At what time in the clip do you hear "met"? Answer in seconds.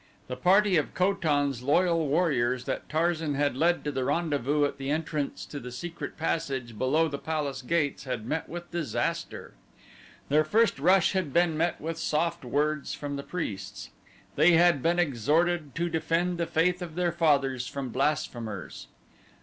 8.25-8.49, 11.55-11.79